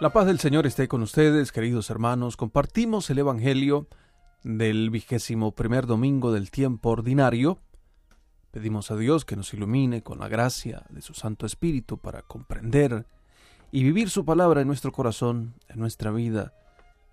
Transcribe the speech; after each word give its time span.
La 0.00 0.10
paz 0.12 0.26
del 0.26 0.38
Señor 0.38 0.64
esté 0.64 0.86
con 0.86 1.02
ustedes, 1.02 1.50
queridos 1.50 1.90
hermanos. 1.90 2.36
Compartimos 2.36 3.10
el 3.10 3.18
Evangelio 3.18 3.88
del 4.44 4.90
vigésimo 4.90 5.50
primer 5.50 5.86
domingo 5.86 6.30
del 6.30 6.52
tiempo 6.52 6.90
ordinario. 6.90 7.58
Pedimos 8.52 8.92
a 8.92 8.96
Dios 8.96 9.24
que 9.24 9.34
nos 9.34 9.52
ilumine 9.54 10.04
con 10.04 10.20
la 10.20 10.28
gracia 10.28 10.86
de 10.90 11.02
su 11.02 11.14
Santo 11.14 11.46
Espíritu 11.46 11.98
para 11.98 12.22
comprender 12.22 13.06
y 13.72 13.82
vivir 13.82 14.08
su 14.08 14.24
palabra 14.24 14.60
en 14.60 14.68
nuestro 14.68 14.92
corazón, 14.92 15.56
en 15.66 15.80
nuestra 15.80 16.12
vida, 16.12 16.54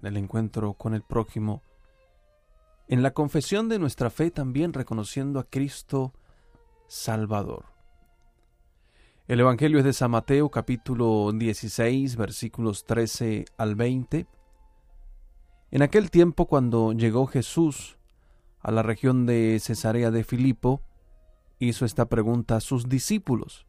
en 0.00 0.06
el 0.06 0.16
encuentro 0.16 0.74
con 0.74 0.94
el 0.94 1.02
prójimo, 1.02 1.64
en 2.86 3.02
la 3.02 3.10
confesión 3.10 3.68
de 3.68 3.80
nuestra 3.80 4.08
fe 4.08 4.30
también 4.30 4.72
reconociendo 4.72 5.40
a 5.40 5.50
Cristo 5.50 6.12
Salvador. 6.86 7.77
El 9.28 9.40
Evangelio 9.40 9.78
es 9.78 9.84
de 9.84 9.92
San 9.92 10.12
Mateo 10.12 10.48
capítulo 10.48 11.32
16 11.34 12.16
versículos 12.16 12.86
13 12.86 13.44
al 13.58 13.74
20. 13.74 14.26
En 15.70 15.82
aquel 15.82 16.10
tiempo 16.10 16.46
cuando 16.46 16.94
llegó 16.94 17.26
Jesús 17.26 17.98
a 18.60 18.70
la 18.70 18.82
región 18.82 19.26
de 19.26 19.60
Cesarea 19.60 20.10
de 20.10 20.24
Filipo, 20.24 20.80
hizo 21.58 21.84
esta 21.84 22.08
pregunta 22.08 22.56
a 22.56 22.60
sus 22.62 22.88
discípulos. 22.88 23.66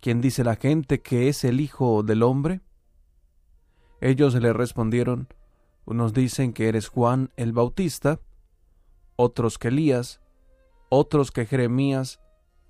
¿Quién 0.00 0.20
dice 0.20 0.44
la 0.44 0.54
gente 0.54 1.02
que 1.02 1.28
es 1.28 1.42
el 1.42 1.60
Hijo 1.60 2.04
del 2.04 2.22
Hombre? 2.22 2.60
Ellos 4.00 4.36
le 4.36 4.52
respondieron, 4.52 5.26
unos 5.86 6.14
dicen 6.14 6.52
que 6.52 6.68
eres 6.68 6.86
Juan 6.86 7.32
el 7.34 7.52
Bautista, 7.52 8.20
otros 9.16 9.58
que 9.58 9.68
Elías, 9.68 10.20
otros 10.88 11.32
que 11.32 11.46
Jeremías 11.46 12.20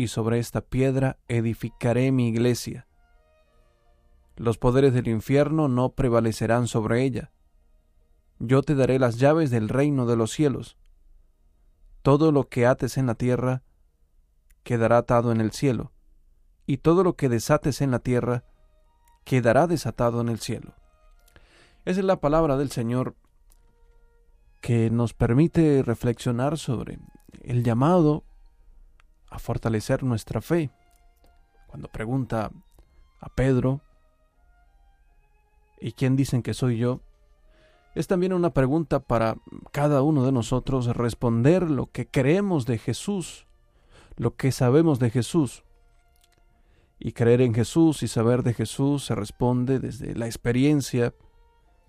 y 0.00 0.08
sobre 0.08 0.38
esta 0.38 0.62
piedra 0.62 1.18
edificaré 1.28 2.10
mi 2.10 2.28
iglesia. 2.28 2.86
Los 4.34 4.56
poderes 4.56 4.94
del 4.94 5.08
infierno 5.08 5.68
no 5.68 5.90
prevalecerán 5.90 6.68
sobre 6.68 7.02
ella. 7.02 7.32
Yo 8.38 8.62
te 8.62 8.74
daré 8.74 8.98
las 8.98 9.18
llaves 9.18 9.50
del 9.50 9.68
reino 9.68 10.06
de 10.06 10.16
los 10.16 10.30
cielos. 10.30 10.78
Todo 12.00 12.32
lo 12.32 12.48
que 12.48 12.64
ates 12.64 12.96
en 12.96 13.08
la 13.08 13.14
tierra 13.14 13.62
quedará 14.62 14.96
atado 14.96 15.32
en 15.32 15.42
el 15.42 15.50
cielo, 15.50 15.92
y 16.64 16.78
todo 16.78 17.04
lo 17.04 17.14
que 17.14 17.28
desates 17.28 17.82
en 17.82 17.90
la 17.90 17.98
tierra 17.98 18.44
quedará 19.24 19.66
desatado 19.66 20.22
en 20.22 20.30
el 20.30 20.40
cielo. 20.40 20.76
Esa 21.84 22.00
es 22.00 22.06
la 22.06 22.20
palabra 22.20 22.56
del 22.56 22.70
Señor 22.70 23.16
que 24.62 24.88
nos 24.88 25.12
permite 25.12 25.82
reflexionar 25.82 26.56
sobre 26.56 26.98
el 27.42 27.64
llamado 27.64 28.24
a 29.30 29.38
fortalecer 29.38 30.02
nuestra 30.02 30.40
fe. 30.40 30.70
Cuando 31.68 31.88
pregunta 31.88 32.50
a 33.20 33.28
Pedro, 33.28 33.80
¿y 35.80 35.92
quién 35.92 36.16
dicen 36.16 36.42
que 36.42 36.52
soy 36.52 36.78
yo? 36.78 37.00
Es 37.94 38.06
también 38.06 38.32
una 38.32 38.50
pregunta 38.50 39.00
para 39.00 39.36
cada 39.72 40.02
uno 40.02 40.24
de 40.24 40.32
nosotros 40.32 40.86
responder 40.96 41.70
lo 41.70 41.86
que 41.86 42.06
creemos 42.06 42.66
de 42.66 42.78
Jesús, 42.78 43.46
lo 44.16 44.36
que 44.36 44.52
sabemos 44.52 44.98
de 44.98 45.10
Jesús. 45.10 45.64
Y 46.98 47.12
creer 47.12 47.40
en 47.40 47.54
Jesús 47.54 48.02
y 48.02 48.08
saber 48.08 48.42
de 48.42 48.52
Jesús 48.52 49.06
se 49.06 49.14
responde 49.14 49.80
desde 49.80 50.14
la 50.14 50.26
experiencia 50.26 51.14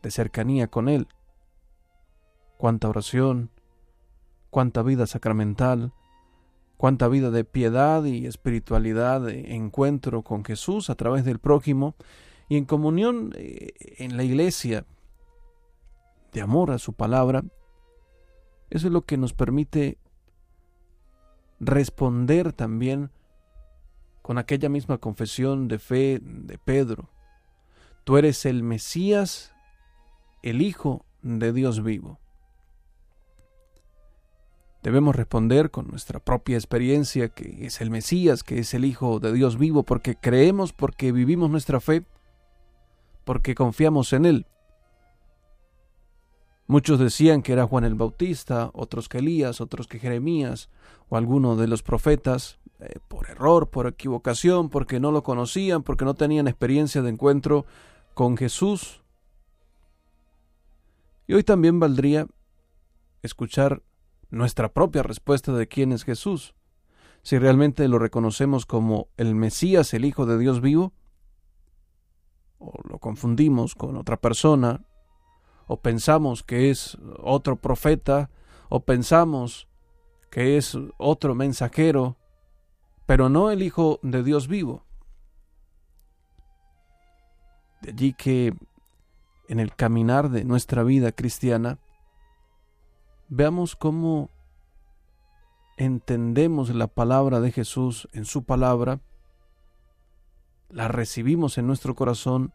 de 0.02 0.12
cercanía 0.12 0.68
con 0.68 0.90
Él. 0.90 1.08
Cuánta 2.58 2.88
oración, 2.88 3.52
cuánta 4.50 4.82
vida 4.84 5.06
sacramental, 5.06 5.94
cuánta 6.82 7.08
vida 7.08 7.30
de 7.30 7.44
piedad 7.44 8.04
y 8.06 8.26
espiritualidad 8.26 9.30
encuentro 9.30 10.24
con 10.24 10.44
Jesús 10.44 10.90
a 10.90 10.96
través 10.96 11.24
del 11.24 11.38
prójimo 11.38 11.94
y 12.50 12.58
en 12.58 12.66
comunión 12.66 13.34
eh, 13.38 13.74
en 14.00 14.18
la 14.18 14.24
iglesia 14.24 14.88
de 16.34 16.42
amor 16.42 16.72
a 16.72 16.80
su 16.80 16.94
palabra, 16.94 17.44
eso 18.72 18.88
es 18.88 18.94
lo 18.94 19.04
que 19.04 19.18
nos 19.18 19.34
permite 19.34 20.00
responder 21.60 22.52
también 22.52 23.12
con 24.24 24.40
aquella 24.40 24.68
misma 24.68 24.98
confesión 24.98 25.68
de 25.68 25.78
fe 25.78 26.20
de 26.20 26.58
Pedro. 26.58 27.12
Tú 28.06 28.18
eres 28.18 28.44
el 28.48 28.64
Mesías, 28.64 29.54
el 30.42 30.64
Hijo 30.64 31.06
de 31.22 31.54
Dios 31.54 31.84
vivo. 31.84 32.21
Debemos 34.84 35.16
responder 35.16 35.70
con 35.70 35.88
nuestra 35.88 36.20
propia 36.20 36.58
experiencia 36.58 37.30
que 37.30 37.66
es 37.66 37.82
el 37.82 37.92
Mesías, 37.92 38.44
que 38.44 38.60
es 38.60 38.74
el 38.74 38.84
Hijo 38.84 39.20
de 39.20 39.32
Dios 39.32 39.58
vivo, 39.58 39.84
porque 39.84 40.16
creemos, 40.16 40.74
porque 40.74 41.12
vivimos 41.12 41.52
nuestra 41.52 41.80
fe, 41.80 42.04
porque 43.24 43.54
confiamos 43.54 44.12
en 44.14 44.26
Él. 44.26 44.46
Muchos 46.66 47.00
decían 47.00 47.42
que 47.44 47.54
era 47.54 47.68
Juan 47.68 47.84
el 47.84 47.96
Bautista, 47.96 48.72
otros 48.74 49.10
que 49.10 49.20
Elías, 49.20 49.62
otros 49.62 49.88
que 49.88 50.00
Jeremías 50.00 50.70
o 51.10 51.18
alguno 51.18 51.58
de 51.58 51.68
los 51.68 51.84
profetas, 51.84 52.60
eh, 52.80 52.98
por 53.08 53.30
error, 53.30 53.70
por 53.70 53.86
equivocación, 53.86 54.70
porque 54.70 55.00
no 55.00 55.12
lo 55.12 55.22
conocían, 55.22 55.84
porque 55.84 56.06
no 56.06 56.16
tenían 56.16 56.48
experiencia 56.48 57.04
de 57.04 57.10
encuentro 57.10 57.66
con 58.16 58.38
Jesús. 58.38 59.04
Y 61.28 61.34
hoy 61.34 61.44
también 61.44 61.80
valdría 61.80 62.26
escuchar 63.22 63.84
nuestra 64.32 64.74
propia 64.74 65.04
respuesta 65.04 65.54
de 65.54 65.68
quién 65.68 65.92
es 65.92 66.04
Jesús. 66.04 66.56
Si 67.22 67.38
realmente 67.38 67.88
lo 67.88 68.00
reconocemos 68.00 68.66
como 68.66 69.10
el 69.18 69.36
Mesías, 69.36 69.94
el 69.94 70.06
Hijo 70.06 70.26
de 70.26 70.40
Dios 70.40 70.62
vivo, 70.62 70.94
o 72.58 72.74
lo 72.88 72.98
confundimos 73.00 73.76
con 73.76 73.98
otra 73.98 74.18
persona, 74.18 74.84
o 75.68 75.82
pensamos 75.82 76.44
que 76.44 76.72
es 76.72 76.98
otro 77.20 77.58
profeta, 77.58 78.32
o 78.70 78.84
pensamos 78.84 79.68
que 80.32 80.58
es 80.58 80.78
otro 80.98 81.36
mensajero, 81.36 82.18
pero 83.06 83.30
no 83.30 83.52
el 83.52 83.62
Hijo 83.62 84.00
de 84.02 84.24
Dios 84.24 84.48
vivo. 84.48 84.86
De 87.82 87.92
allí 87.92 88.14
que 88.14 88.54
en 89.48 89.60
el 89.60 89.76
caminar 89.76 90.30
de 90.30 90.46
nuestra 90.46 90.84
vida 90.84 91.12
cristiana 91.12 91.80
veamos 93.32 93.78
cómo 93.78 94.30
entendemos 95.78 96.70
la 96.76 96.88
palabra 96.88 97.40
de 97.40 97.54
Jesús 97.54 98.10
en 98.12 98.26
su 98.26 98.44
palabra, 98.44 99.00
la 100.70 100.90
recibimos 100.90 101.58
en 101.58 101.66
nuestro 101.66 101.96
corazón 101.96 102.52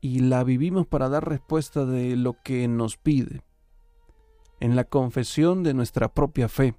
y 0.00 0.18
la 0.18 0.42
vivimos 0.42 0.84
para 0.88 1.08
dar 1.08 1.28
respuesta 1.28 1.86
de 1.86 2.16
lo 2.16 2.42
que 2.42 2.66
nos 2.66 2.96
pide. 2.96 3.44
En 4.58 4.74
la 4.74 4.82
confesión 4.82 5.62
de 5.62 5.74
nuestra 5.74 6.12
propia 6.12 6.48
fe, 6.48 6.74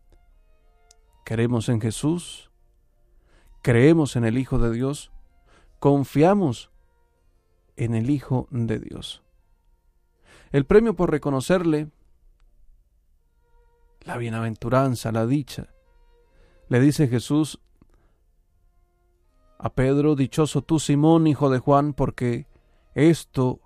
creemos 1.24 1.70
en 1.70 1.80
Jesús, 1.80 2.52
creemos 3.62 4.18
en 4.18 4.26
el 4.26 4.38
Hijo 4.38 4.58
de 4.60 4.74
Dios, 4.74 5.14
confiamos 5.80 6.70
en 7.78 7.96
el 7.96 8.10
Hijo 8.10 8.50
de 8.52 8.80
Dios. 8.80 9.24
El 10.52 10.66
premio 10.66 10.98
por 10.98 11.12
reconocerle 11.12 11.92
la 14.08 14.18
bienaventuranza, 14.18 15.12
la 15.12 15.28
dicha. 15.28 15.68
Le 16.70 16.80
dice 16.80 17.10
Jesús 17.10 17.60
a 19.60 19.70
Pedro, 19.74 20.16
dichoso 20.16 20.62
tú 20.62 20.80
Simón, 20.80 21.28
hijo 21.28 21.50
de 21.50 21.60
Juan, 21.60 21.94
porque 21.94 22.48
esto 22.96 23.60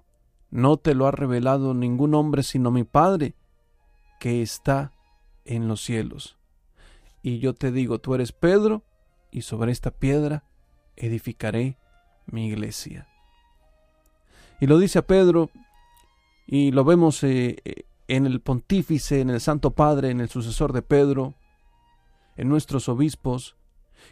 no 0.49 0.77
te 0.77 0.95
lo 0.95 1.05
ha 1.05 1.11
revelado 1.11 1.73
ningún 1.75 2.15
hombre 2.15 2.41
sino 2.41 2.71
mi 2.71 2.83
Padre, 2.83 3.35
que 4.19 4.41
está 4.41 4.91
en 5.45 5.67
los 5.67 5.81
cielos. 5.81 6.37
Y 7.21 7.37
yo 7.37 7.53
te 7.53 7.71
digo, 7.71 7.99
tú 7.99 8.15
eres 8.15 8.31
Pedro, 8.31 8.83
y 9.29 9.43
sobre 9.43 9.71
esta 9.71 9.91
piedra 9.91 10.43
edificaré 10.95 11.77
mi 12.25 12.47
iglesia. 12.47 13.07
Y 14.59 14.65
lo 14.65 14.79
dice 14.79 14.99
a 14.99 15.05
Pedro, 15.05 15.51
y 16.47 16.71
lo 16.71 16.83
vemos 16.83 17.23
eh, 17.23 17.57
eh, 17.63 17.85
en 18.11 18.25
el 18.25 18.41
pontífice, 18.41 19.21
en 19.21 19.29
el 19.29 19.39
Santo 19.39 19.71
Padre, 19.71 20.09
en 20.09 20.19
el 20.19 20.27
sucesor 20.27 20.73
de 20.73 20.81
Pedro, 20.81 21.33
en 22.35 22.49
nuestros 22.49 22.89
obispos, 22.89 23.55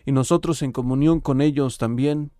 y 0.05 0.13
nosotros 0.13 0.61
en 0.61 0.71
comunión 0.71 1.19
con 1.19 1.41
ellos 1.41 1.77
también, 1.77 2.31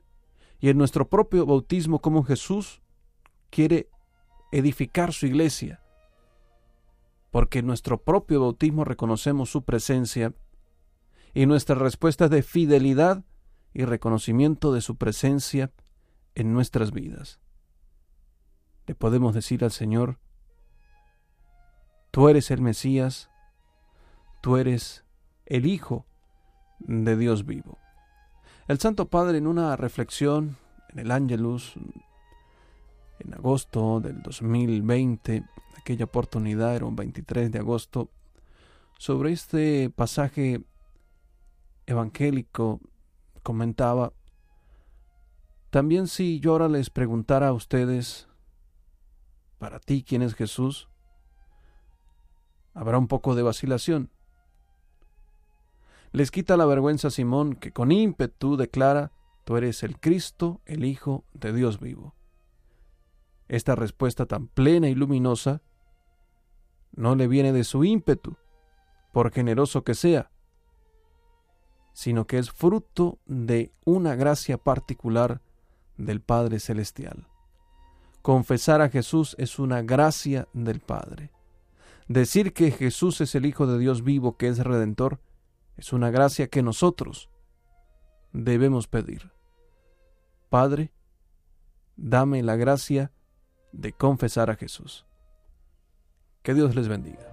y 0.61 0.69
en 0.69 0.77
nuestro 0.77 1.09
propio 1.09 1.45
bautismo 1.45 1.99
como 1.99 2.23
Jesús 2.23 2.81
quiere 3.49 3.89
edificar 4.53 5.11
su 5.11 5.25
iglesia, 5.25 5.81
porque 7.29 7.59
en 7.59 7.67
nuestro 7.67 8.01
propio 8.01 8.39
bautismo 8.39 8.85
reconocemos 8.85 9.49
su 9.49 9.63
presencia 9.63 10.33
y 11.33 11.45
nuestra 11.45 11.75
respuesta 11.75 12.25
es 12.25 12.31
de 12.31 12.41
fidelidad 12.41 13.25
y 13.73 13.83
reconocimiento 13.83 14.71
de 14.71 14.79
su 14.79 14.95
presencia 14.95 15.73
en 16.35 16.53
nuestras 16.53 16.93
vidas. 16.93 17.41
Le 18.87 18.95
podemos 18.95 19.33
decir 19.33 19.65
al 19.65 19.71
Señor, 19.71 20.19
tú 22.11 22.29
eres 22.29 22.51
el 22.51 22.61
Mesías, 22.61 23.29
tú 24.41 24.57
eres 24.57 25.03
el 25.45 25.65
Hijo 25.65 26.05
de 26.79 27.17
Dios 27.17 27.45
vivo. 27.45 27.77
El 28.67 28.79
Santo 28.79 29.09
Padre 29.09 29.37
en 29.37 29.47
una 29.47 29.75
reflexión 29.75 30.57
en 30.89 30.99
el 30.99 31.11
Ángelus 31.11 31.75
en 33.19 33.33
agosto 33.33 33.99
del 33.99 34.21
2020, 34.21 35.43
aquella 35.77 36.05
oportunidad 36.05 36.75
era 36.75 36.85
un 36.85 36.95
23 36.95 37.51
de 37.51 37.59
agosto, 37.59 38.09
sobre 38.97 39.31
este 39.31 39.89
pasaje 39.89 40.61
evangélico 41.85 42.79
comentaba, 43.43 44.13
también 45.69 46.07
si 46.07 46.39
yo 46.39 46.51
ahora 46.51 46.67
les 46.67 46.89
preguntara 46.89 47.49
a 47.49 47.53
ustedes, 47.53 48.27
para 49.57 49.79
ti, 49.79 50.03
¿quién 50.07 50.21
es 50.21 50.33
Jesús? 50.33 50.89
Habrá 52.79 52.97
un 52.97 53.09
poco 53.09 53.35
de 53.35 53.43
vacilación. 53.43 54.09
Les 56.13 56.31
quita 56.31 56.55
la 56.55 56.65
vergüenza 56.65 57.09
a 57.09 57.11
Simón, 57.11 57.55
que 57.55 57.73
con 57.73 57.91
ímpetu 57.91 58.55
declara, 58.55 59.11
tú 59.43 59.57
eres 59.57 59.83
el 59.83 59.99
Cristo, 59.99 60.61
el 60.65 60.85
Hijo 60.85 61.25
de 61.33 61.51
Dios 61.51 61.81
vivo. 61.81 62.15
Esta 63.49 63.75
respuesta 63.75 64.27
tan 64.27 64.47
plena 64.47 64.87
y 64.87 64.95
luminosa 64.95 65.61
no 66.95 67.17
le 67.17 67.27
viene 67.27 67.51
de 67.51 67.65
su 67.65 67.83
ímpetu, 67.83 68.37
por 69.11 69.33
generoso 69.33 69.83
que 69.83 69.93
sea, 69.93 70.31
sino 71.91 72.27
que 72.27 72.37
es 72.37 72.49
fruto 72.49 73.19
de 73.25 73.73
una 73.83 74.15
gracia 74.15 74.57
particular 74.57 75.41
del 75.97 76.21
Padre 76.21 76.61
Celestial. 76.61 77.27
Confesar 78.21 78.79
a 78.79 78.87
Jesús 78.87 79.35
es 79.37 79.59
una 79.59 79.81
gracia 79.81 80.47
del 80.53 80.79
Padre. 80.79 81.33
Decir 82.09 82.53
que 82.53 82.71
Jesús 82.71 83.21
es 83.21 83.35
el 83.35 83.45
Hijo 83.45 83.67
de 83.67 83.77
Dios 83.77 84.03
vivo, 84.03 84.35
que 84.35 84.47
es 84.47 84.57
Redentor, 84.57 85.21
es 85.77 85.93
una 85.93 86.09
gracia 86.09 86.47
que 86.47 86.63
nosotros 86.63 87.29
debemos 88.33 88.87
pedir. 88.87 89.31
Padre, 90.49 90.91
dame 91.97 92.41
la 92.41 92.55
gracia 92.55 93.11
de 93.71 93.93
confesar 93.93 94.49
a 94.49 94.55
Jesús. 94.55 95.05
Que 96.41 96.55
Dios 96.55 96.75
les 96.75 96.87
bendiga. 96.87 97.28